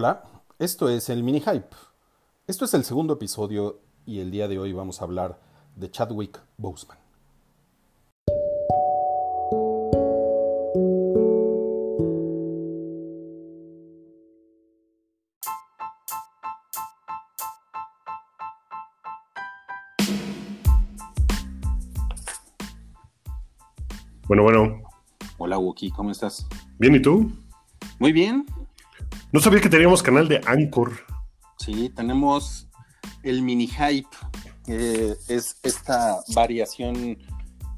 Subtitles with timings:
[0.00, 0.22] Hola,
[0.60, 1.74] esto es el Mini Hype.
[2.46, 5.40] Esto es el segundo episodio y el día de hoy vamos a hablar
[5.74, 6.96] de Chadwick Boseman.
[24.28, 24.82] Bueno, bueno.
[25.38, 26.46] Hola Wookie, ¿cómo estás?
[26.78, 27.32] Bien, ¿y tú?
[27.98, 28.46] Muy bien.
[29.32, 30.92] No sabía que teníamos canal de Anchor.
[31.58, 32.68] Sí, tenemos
[33.22, 34.08] el mini hype.
[34.64, 37.16] que es esta variación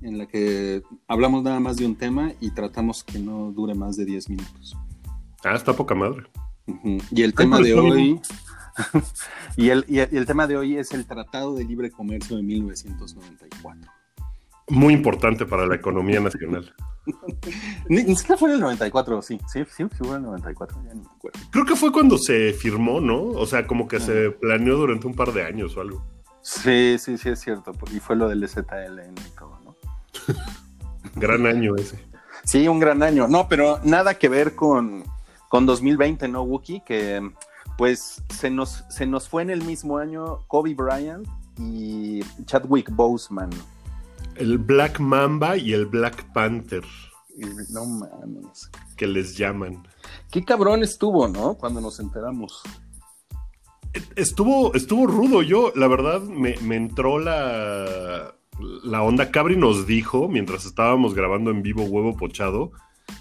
[0.02, 3.96] en la que hablamos nada más de un tema y tratamos que no dure más
[3.96, 4.76] de 10 minutos.
[5.44, 6.24] Ah, está poca madre.
[7.12, 8.20] Y el tema de hoy.
[9.56, 12.36] y, el, y el- y el tema de hoy es el Tratado de Libre Comercio
[12.36, 13.90] de 1994.
[14.70, 16.72] Muy importante para la economía nacional.
[17.88, 19.38] Ni, ni siquiera fue en el 94, sí.
[19.52, 21.38] Sí, sí, sí fue en el 94, ya no me acuerdo.
[21.50, 23.22] Creo que fue cuando se firmó, ¿no?
[23.22, 26.04] O sea, como que se planeó durante un par de años o algo.
[26.42, 27.72] Sí, sí, sí, es cierto.
[27.92, 29.76] Y fue lo del ZLN y todo, ¿no?
[31.16, 31.98] Gran año ese.
[32.44, 33.28] Sí, un gran año.
[33.28, 35.04] No, pero nada que ver con,
[35.48, 36.82] con 2020, ¿no, Wookie?
[36.86, 37.20] Que
[37.76, 41.26] pues se nos, se nos fue en el mismo año Kobe Bryant
[41.58, 43.50] y Chadwick Boseman.
[44.36, 46.84] El Black Mamba y el Black Panther,
[47.70, 48.70] no mames.
[48.96, 49.82] que les llaman.
[50.30, 51.54] Qué cabrón estuvo, ¿no?
[51.54, 52.62] Cuando nos enteramos.
[54.16, 55.42] Estuvo, estuvo rudo.
[55.42, 58.34] Yo, la verdad, me, me entró la,
[58.84, 59.30] la onda.
[59.30, 62.72] Cabri nos dijo, mientras estábamos grabando en vivo Huevo Pochado,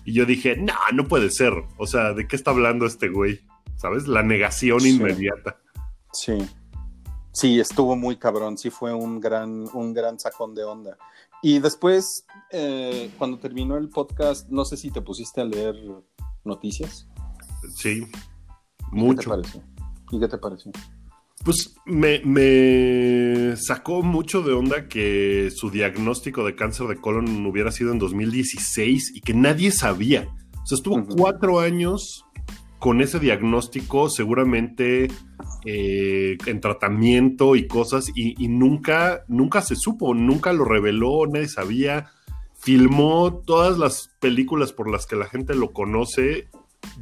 [0.06, 1.54] y yo dije, no, no puede ser.
[1.78, 3.42] O sea, ¿de qué está hablando este güey?
[3.78, 4.08] ¿Sabes?
[4.08, 4.90] La negación Sí.
[4.96, 5.58] inmediata.
[6.14, 6.38] Sí.
[7.32, 8.58] Sí, estuvo muy cabrón.
[8.58, 10.98] Sí, fue un gran, un gran sacón de onda.
[11.42, 15.76] Y después, eh, cuando terminó el podcast, no sé si te pusiste a leer
[16.44, 17.08] noticias.
[17.76, 18.12] Sí, ¿Qué
[18.92, 19.30] te mucho.
[19.30, 19.64] pareció?
[20.12, 20.72] ¿Y qué te pareció?
[21.46, 27.72] Pues me, me sacó mucho de onda que su diagnóstico de cáncer de colon hubiera
[27.72, 30.28] sido en 2016 y que nadie sabía.
[30.62, 32.26] O sea, estuvo cuatro años
[32.80, 35.08] con ese diagnóstico, seguramente
[35.66, 42.12] eh, en tratamiento y cosas, y, nunca, nunca se supo, nunca lo reveló, nadie sabía.
[42.58, 46.48] Filmó todas las películas por las que la gente lo conoce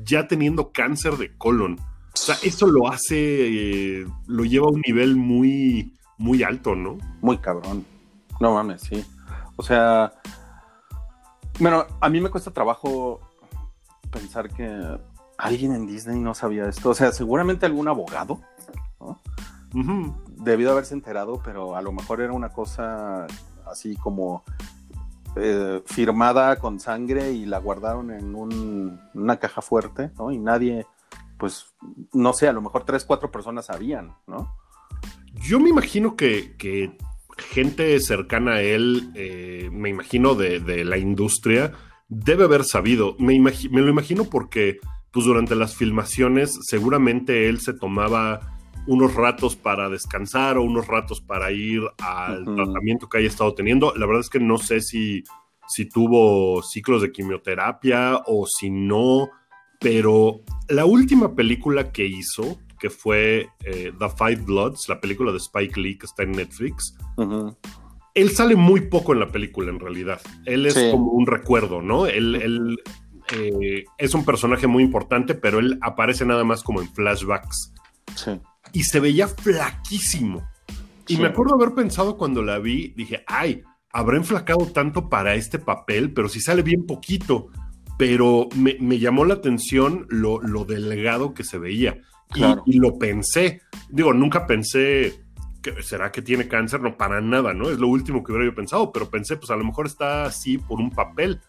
[0.03, 1.79] ya teniendo cáncer de colon.
[1.79, 6.97] O sea, eso lo hace, eh, lo lleva a un nivel muy, muy alto, ¿no?
[7.21, 7.85] Muy cabrón.
[8.39, 9.03] No mames, sí.
[9.55, 10.13] O sea,
[11.59, 13.19] bueno, a mí me cuesta trabajo
[14.11, 14.97] pensar que
[15.37, 16.89] alguien en Disney no sabía esto.
[16.89, 18.41] O sea, seguramente algún abogado,
[18.99, 19.19] ¿no?
[19.73, 20.15] Ujú.
[20.37, 23.27] Debido haberse enterado, pero a lo mejor era una cosa
[23.69, 24.43] así como
[25.35, 30.31] eh, firmada con sangre y la guardaron en un- una caja fuerte, ¿no?
[30.31, 30.87] Y nadie,
[31.37, 31.67] pues,
[32.13, 34.55] no sé, a lo mejor tres, cuatro personas sabían, ¿no?
[35.33, 36.97] Yo me imagino que, que
[37.37, 41.73] gente cercana a él, eh, me imagino de, de la industria,
[42.09, 43.15] debe haber sabido.
[43.19, 44.79] Me lo imagino porque,
[45.11, 48.53] pues durante las filmaciones, seguramente él se tomaba
[48.87, 53.93] unos ratos para descansar o unos ratos para ir al tratamiento que haya estado teniendo.
[53.95, 55.23] La verdad es que no sé si,
[55.67, 59.27] si tuvo ciclos de quimioterapia o si no,
[59.79, 65.39] pero la última película que hizo, que fue eh, The Five Bloods, la película de
[65.39, 66.95] Spike Lee que está en Netflix,
[68.13, 70.21] él sale muy poco en la película en realidad.
[70.45, 70.89] Él es Sí.
[70.91, 72.05] como un recuerdo, ¿no?
[72.07, 72.79] Él, él,
[73.33, 77.73] eh, es un personaje muy importante, pero él aparece nada más como en flashbacks.
[78.15, 78.39] Sí.
[78.73, 80.47] Y se veía flaquísimo.
[81.07, 81.21] Y Sí.
[81.21, 86.13] me acuerdo haber pensado cuando la vi, dije, ay, habrá enflacado tanto para este papel,
[86.13, 87.47] pero si sale bien poquito.
[87.97, 91.97] Pero me, me llamó la atención lo, lo delgado que se veía.
[92.65, 93.61] Y lo pensé.
[93.89, 95.23] Digo, nunca pensé
[95.63, 97.69] que será que tiene cáncer, no para nada, ¿no?
[97.69, 100.57] Es lo último que hubiera yo pensado, pero pensé, pues a lo mejor está así
[100.57, 101.39] por un papel.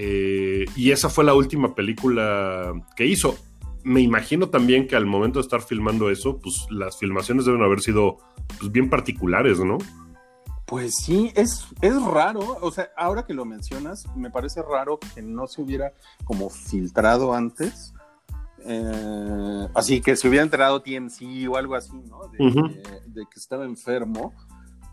[0.00, 3.36] Eh, y esa fue la última película que hizo.
[3.82, 7.80] Me imagino también que al momento de estar filmando eso, pues las filmaciones deben haber
[7.80, 8.18] sido
[8.60, 9.78] pues, bien particulares, ¿no?
[10.66, 15.20] Pues sí, es, es raro, o sea, ahora que lo mencionas, me parece raro que
[15.22, 15.92] no se hubiera
[16.24, 17.92] como filtrado antes.
[18.66, 22.28] Eh, así que se hubiera enterado TMC o algo así, ¿no?
[22.28, 22.68] De, Ujú.
[22.68, 24.32] de- de que estaba enfermo.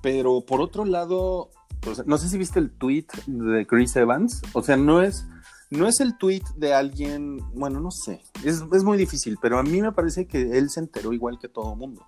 [0.02, 1.50] Pero por otro lado,
[1.86, 4.42] o sea, no sé si viste el tweet de Chris Evans.
[4.54, 5.28] O sea, no es,
[5.70, 9.64] no es el tweet de alguien, bueno, no sé, es, es muy difícil, pero a
[9.64, 12.06] mí me parece que él se enteró igual que todo mundo.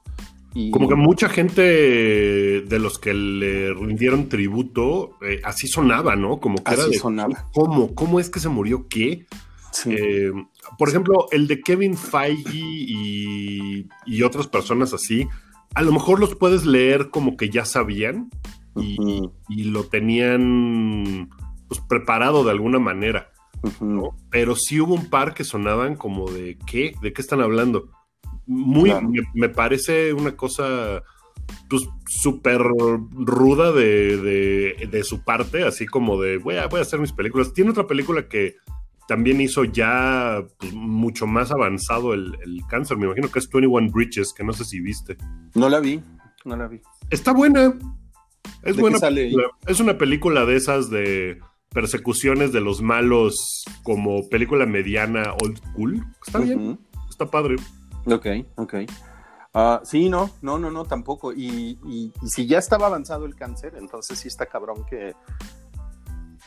[0.54, 6.40] Y- Como que mucha gente de los que le rindieron tributo, eh, así sonaba, ¿no?
[6.40, 7.48] Como que era de, sonaba.
[7.54, 7.94] ¿cómo?
[7.94, 8.88] ¿Cómo es que se murió?
[8.88, 9.28] ¿Qué?
[9.72, 9.92] Sí.
[9.94, 10.32] Eh,
[10.80, 15.28] por ejemplo, el de Kevin Feige y, y, otras personas así,
[15.76, 18.30] a lo mejor los puedes leer como que ya sabían
[18.82, 21.30] y, y lo tenían
[21.68, 23.32] pues, preparado de alguna manera.
[24.30, 26.94] Pero sí hubo un par que sonaban como de ¿qué?
[27.02, 27.90] ¿De qué están hablando?
[28.46, 28.94] Muy,
[29.34, 31.04] me, parece una cosa
[31.70, 37.00] pues súper ruda de, de, su parte, así como de voy a, voy a hacer
[37.00, 37.54] mis películas.
[37.54, 38.56] Tiene otra película que
[39.08, 42.38] también hizo ya pues, mucho más avanzado el,
[42.70, 45.18] cáncer, me imagino que es 21 Bridges, que no sé si viste.
[45.56, 46.02] No la vi,
[46.46, 46.82] no la vi.
[47.10, 47.74] Está buena.
[48.64, 48.98] Es buena.
[49.68, 51.40] Es una película de esas de
[51.70, 56.06] persecuciones de los malos como película mediana old school.
[56.26, 56.80] Está bien,
[57.10, 57.56] está padre.
[58.06, 58.76] Ok, ok.
[59.54, 61.34] Ah, sí, no, no, no, no, tampoco.
[61.34, 65.16] Y, y, si ya estaba avanzado el cáncer, entonces sí está cabrón que.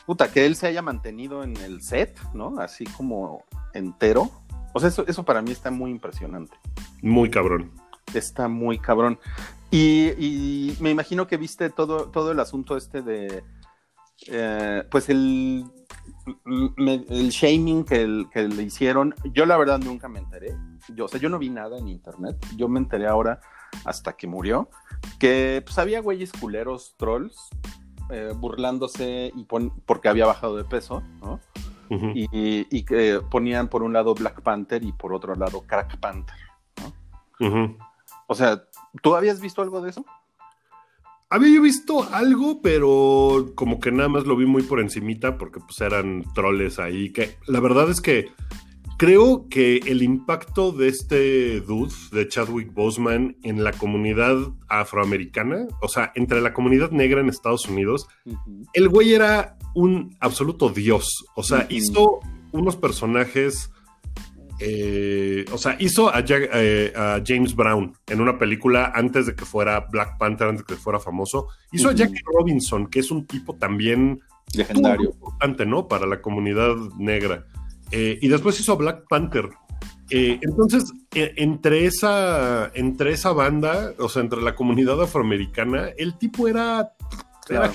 [0.05, 2.59] Puta, que él se haya mantenido en el set, ¿no?
[2.59, 3.43] Así como
[3.73, 4.31] entero.
[4.73, 6.57] O sea, eso, eso para mí está muy impresionante.
[7.01, 7.71] Muy cabrón.
[8.13, 9.19] Está muy cabrón.
[9.71, 13.43] Y, y me imagino que viste todo, todo el asunto este de
[14.27, 15.65] eh, pues el,
[16.45, 20.55] el shaming que, le hicieron, yo la verdad nunca me enteré.
[20.95, 22.37] Yo, o sea, yo no vi nada en internet.
[22.55, 23.39] Yo me enteré ahora
[23.85, 24.69] hasta que murió.
[25.19, 27.49] Que pues había güeyes culeros, trolls,
[28.09, 31.39] eh, burlándose y porque había bajado de peso, ¿no?
[32.13, 36.37] y, que ponían por un lado Black Panther y por otro lado Crack Panther,
[37.39, 37.90] ¿no?
[38.31, 38.63] O sea,
[39.01, 40.05] ¿tú habías visto algo de eso?
[41.29, 45.81] Había visto algo, pero como que nada más lo vi muy por encimita porque pues
[45.81, 47.11] eran troles ahí.
[47.11, 48.29] Que la verdad es que
[48.97, 54.37] creo que el impacto de este dude, de Chadwick Boseman, en la comunidad
[54.69, 58.07] afroamericana, o sea, entre la comunidad negra en Estados Unidos,
[58.71, 61.25] el güey era un absoluto dios.
[61.35, 62.21] O sea, hizo
[62.53, 63.71] unos personajes
[64.63, 69.87] eh, o sea, hizo eh, a, James Brown en una película antes de que fuera
[69.91, 71.47] Black Panther, antes de que fuera famoso.
[71.71, 74.21] Hizo a Jackie Robinson, que es un tipo también
[74.53, 75.87] legendario, importante, ¿no?
[75.87, 77.47] Para la comunidad negra.
[77.89, 79.49] Eh, y después hizo a Black Panther.
[80.11, 86.91] entonces, entre, esa, entre esa banda, o sea, entre la comunidad afroamericana, el tipo era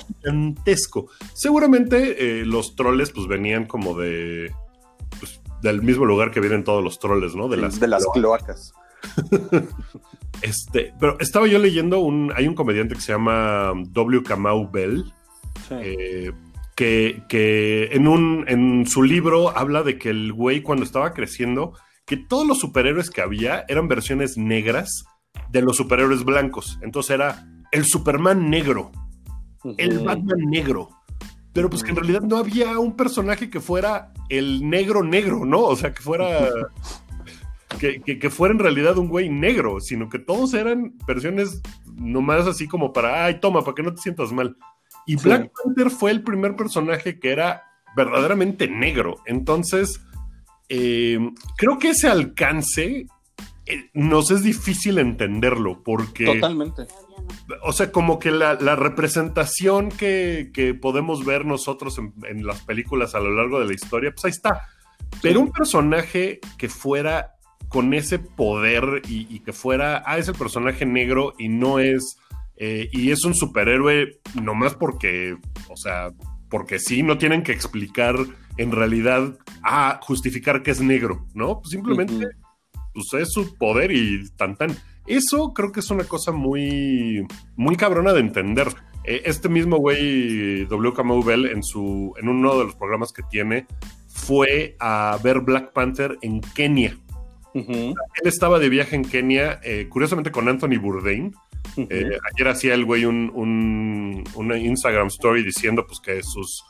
[0.07, 1.09] gigantesco.
[1.33, 4.53] Seguramente los troles pues venían como de
[5.61, 7.47] del mismo lugar que vienen todos los troles, ¿no?
[7.47, 8.73] De las, de las cloacas.
[10.41, 12.31] este, pero estaba yo leyendo un.
[12.35, 14.23] Hay un comediante que se llama W.
[14.23, 15.11] Kamau Bell.
[15.71, 16.31] Eh,
[16.75, 21.73] que, que en, un, en su libro habla de que el güey cuando estaba creciendo,
[22.05, 25.05] que todos los superhéroes que había eran versiones negras
[25.49, 26.77] de los superhéroes blancos.
[26.81, 28.91] Entonces era el Superman negro,
[29.77, 30.89] el Batman negro,
[31.57, 35.61] pero pues que en realidad no había un personaje que fuera el negro negro, ¿no?
[35.61, 36.49] O sea, que fuera...
[37.79, 41.61] Que, fuera en realidad un güey negro, sino que todos eran versiones
[41.95, 44.55] nomás así como para, ay, toma, para que no te sientas mal.
[45.05, 47.63] Y Black Panther fue el primer personaje que era
[47.95, 49.17] verdaderamente negro.
[49.25, 49.99] Entonces,
[50.69, 51.19] eh,
[51.57, 53.07] creo que ese alcance
[53.67, 56.25] eh, nos es difícil entenderlo porque...
[56.25, 56.87] Totalmente
[57.63, 63.31] o sea, como que la, representación que, podemos ver nosotros en, las películas a lo
[63.31, 64.67] largo de la historia, pues ahí está.
[65.21, 67.33] Pero un personaje que fuera
[67.69, 72.17] con ese poder y, que fuera, ah, es el personaje negro y no es,
[72.57, 75.37] eh, y es un superhéroe nomás porque,
[75.69, 76.11] o sea,
[76.49, 78.15] porque sí, no tienen que explicar
[78.57, 81.59] en realidad, ah, justificar que es negro, ¿no?
[81.59, 82.25] Pues simplemente,
[82.97, 84.75] pues es su poder y tan tan.
[85.05, 87.25] Eso creo que es una cosa muy,
[87.55, 88.67] muy cabrona de entender.
[89.03, 91.23] Eh, este mismo güey, W.
[91.23, 93.67] Bell, en, su, en uno de los programas que tiene,
[94.07, 96.97] fue a ver Black Panther en Kenia.
[97.53, 101.33] Él estaba de viaje en Kenia, eh, curiosamente con Anthony Bourdain.
[101.75, 106.63] Eh, ayer hacía el güey un, un, una Instagram story diciendo pues que sus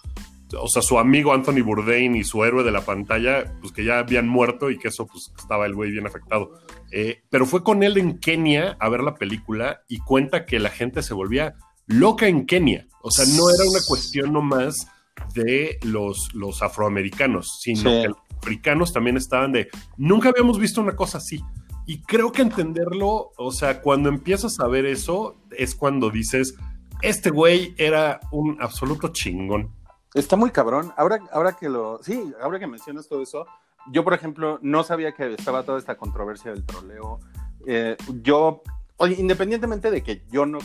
[0.60, 4.00] o sea, su amigo Anthony Bourdain y su héroe de la pantalla, pues que ya
[4.00, 6.60] habían muerto y que eso, pues estaba el güey bien afectado.
[6.92, 10.70] Eh, pero fue con él en Kenia a ver la película y cuenta que la
[10.70, 12.88] gente se volvía loca en Kenia.
[13.02, 14.88] O sea, no era una cuestión nomás
[15.34, 20.96] de los, los afroamericanos, sino que los africanos también estaban de, nunca habíamos visto una
[20.96, 21.44] cosa así.
[21.86, 26.56] Y creo que entenderlo, o sea, cuando empiezas a ver eso, es cuando dices,
[27.02, 29.74] este güey era un absoluto chingón.
[30.18, 30.92] Está muy cabrón.
[30.98, 32.02] Ahora, ahora que lo.
[32.02, 33.46] Sí, ahora que mencionas todo eso,
[33.92, 37.20] yo, por ejemplo, no sabía que estaba toda esta controversia del troleo.
[37.68, 38.64] Eh, yo,
[39.16, 40.58] independientemente de que yo no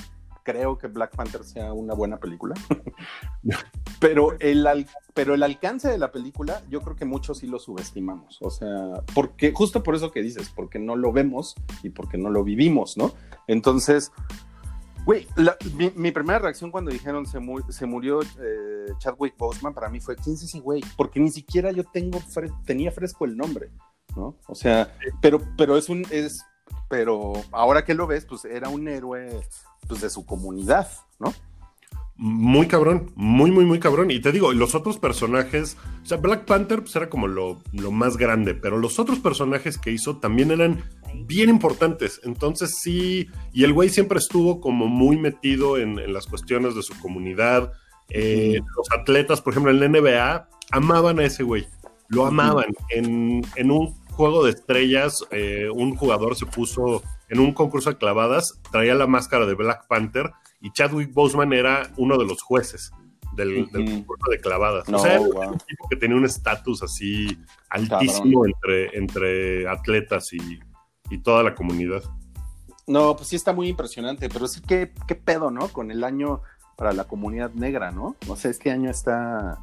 [0.43, 2.55] creo que Black Panther sea una buena película.
[4.01, 8.39] pero, el, pero el alcance de la película, yo creo que muchos sí lo subestimamos.
[8.41, 12.31] O sea, porque justo por eso que dices, porque no lo vemos y porque no
[12.31, 13.13] lo vivimos, ¿no?
[13.47, 14.13] Entonces,
[15.05, 15.27] güey,
[15.97, 17.41] mi, primera reacción cuando dijeron se,
[17.87, 20.83] murió eh, Chadwick Boseman, para mí fue, ¿quién es ese güey?
[20.97, 22.21] Porque ni siquiera yo tengo
[22.65, 23.71] tenía fresco el nombre.
[24.17, 24.37] ¿no?
[24.47, 26.45] O sea, pero, pero es un, es,
[26.89, 29.41] pero ahora que lo ves, pues era un héroe
[29.89, 31.33] pues, de su comunidad, ¿no?
[32.17, 34.11] Muy cabrón, muy, muy, muy cabrón.
[34.11, 38.17] Y te digo, los otros personajes, o sea, Black Panther pues, era como lo, más
[38.17, 40.85] grande, pero los otros personajes que hizo también eran
[41.27, 42.21] bien importantes.
[42.25, 46.99] Entonces sí, y el güey siempre estuvo como muy metido en, las cuestiones de su
[47.01, 47.73] comunidad.
[48.11, 51.67] Eh, los atletas, por ejemplo, en la NBA, amaban a ese güey,
[52.09, 52.75] lo amaban.
[52.91, 57.97] En, en un juego de estrellas, eh, un jugador se puso en un concurso de
[57.97, 60.31] clavadas, traía la máscara de Black Panther
[60.63, 62.93] y Chadwick Boseman era uno de los jueces
[63.35, 64.89] del, concurso de clavadas.
[64.89, 67.37] o sea, era un tipo que tenía un estatus así
[67.69, 70.61] altísimo entre, entre atletas y,
[71.23, 72.03] toda la comunidad.
[72.87, 75.69] No, pues sí está muy impresionante, pero sí que qué pedo, ¿no?
[75.69, 76.41] Con el año
[76.75, 78.17] para la comunidad negra, ¿no?
[78.29, 79.61] O sea, este año está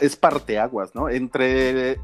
[0.00, 1.08] es, parteaguas, ¿no?
[1.08, 1.98] Entre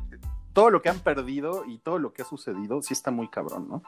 [0.55, 3.69] todo lo que han perdido y todo lo que ha sucedido, sí está muy cabrón,
[3.69, 3.83] ¿no?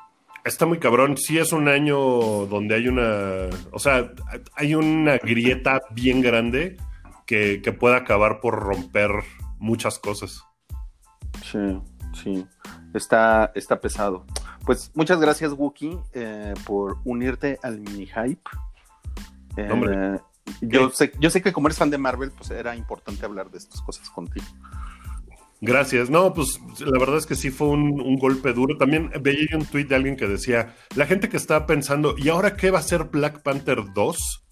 [0.44, 1.16] Está muy cabrón.
[1.16, 1.98] Sí es un año
[2.46, 4.12] donde hay una, o sea,
[4.54, 6.76] hay una grieta bien grande
[7.26, 9.10] que, que puede acabar por romper
[9.58, 10.44] muchas cosas.
[11.44, 11.80] Sí,
[12.22, 12.46] sí.
[12.94, 14.24] Está, está pesado.
[14.64, 18.42] Pues muchas gracias, Wookie, eh, por unirte al mini hype.
[19.56, 20.18] Eh,
[20.60, 23.58] yo sé, yo sé que como eres fan de Marvel, pues era importante hablar de
[23.58, 24.46] estas cosas contigo.
[25.60, 26.08] Gracias.
[26.08, 28.76] No, pues la verdad es que sí fue un, golpe duro.
[28.76, 32.56] También veía un tweet de alguien que decía, la gente que está pensando, ¿y ahora
[32.56, 34.44] qué va a ser Black Panther 2?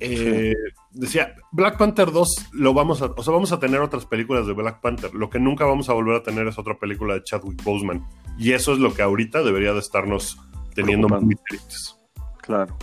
[0.00, 0.54] Eh,
[0.90, 4.52] decía, Black Panther 2 lo vamos a, o sea, vamos a tener otras películas de
[4.52, 5.14] Black Panther.
[5.14, 8.06] Lo que nunca vamos a volver a tener es otra película de Chadwick Boseman.
[8.38, 10.38] Y eso es lo que ahorita debería de estarnos
[10.74, 11.96] teniendo muy tristes.
[12.42, 12.76] Claro.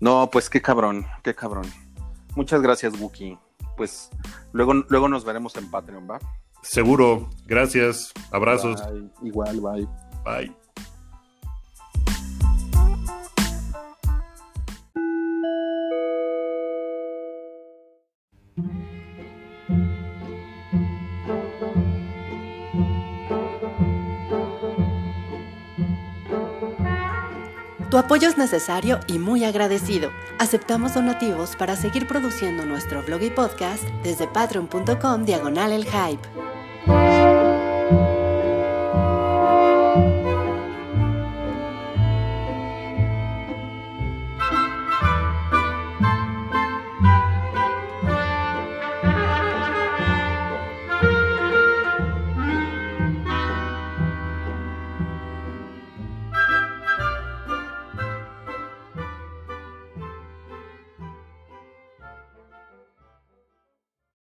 [0.00, 1.66] No, pues qué cabrón, qué cabrón.
[2.34, 3.38] Muchas gracias, Wookie.
[3.76, 4.10] Pues
[4.52, 6.18] luego, luego nos veremos en Patreon, ¿va?
[6.64, 7.28] Seguro.
[7.46, 8.12] Gracias.
[8.30, 8.82] Abrazos.
[9.22, 9.86] Igual, bye.
[10.24, 10.52] Bye.
[27.90, 30.10] Tu apoyo es necesario y muy agradecido.
[30.40, 36.43] Aceptamos donativos para seguir produciendo nuestro blog y podcast desde patreon.com diagonal el hype.